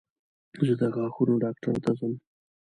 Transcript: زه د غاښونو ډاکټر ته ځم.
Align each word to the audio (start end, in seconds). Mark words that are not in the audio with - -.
زه 0.65 0.73
د 0.79 0.81
غاښونو 0.95 1.33
ډاکټر 1.43 1.75
ته 1.83 1.91
ځم. 1.99 2.13